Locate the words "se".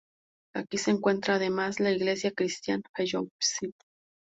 0.79-0.89